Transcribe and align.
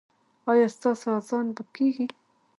ایا 0.51 0.67
ستاسو 0.75 1.07
اذان 1.19 1.45
به 1.55 1.63
کیږي؟ 1.75 2.05